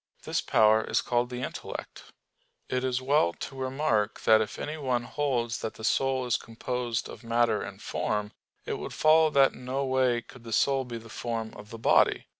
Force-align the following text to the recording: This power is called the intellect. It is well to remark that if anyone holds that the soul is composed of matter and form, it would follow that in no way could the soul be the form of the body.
This 0.23 0.41
power 0.41 0.81
is 0.83 0.99
called 0.99 1.29
the 1.29 1.43
intellect. 1.43 2.05
It 2.69 2.83
is 2.83 3.03
well 3.03 3.33
to 3.33 3.55
remark 3.55 4.21
that 4.21 4.41
if 4.41 4.57
anyone 4.57 5.03
holds 5.03 5.59
that 5.59 5.75
the 5.75 5.83
soul 5.83 6.25
is 6.25 6.37
composed 6.37 7.07
of 7.07 7.23
matter 7.23 7.61
and 7.61 7.79
form, 7.79 8.31
it 8.65 8.79
would 8.79 8.95
follow 8.95 9.29
that 9.29 9.53
in 9.53 9.63
no 9.63 9.85
way 9.85 10.23
could 10.23 10.43
the 10.43 10.53
soul 10.53 10.85
be 10.85 10.97
the 10.97 11.07
form 11.07 11.53
of 11.55 11.69
the 11.69 11.77
body. 11.77 12.25